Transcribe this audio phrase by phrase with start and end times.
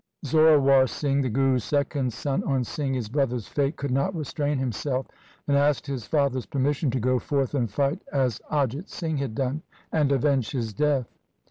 [0.25, 5.05] Zorawar Singh, the Guru's second son, on seeing his brother's fate could not restrain himself,
[5.47, 9.61] and asked his father's permission to go forth and fight as Ajit Singh had done
[9.93, 11.05] and avenge his death.